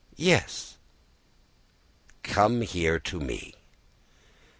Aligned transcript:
"Yes." 0.17 0.77
"Come 2.23 2.61
here 2.61 2.97
to 3.01 3.19
me." 3.19 3.53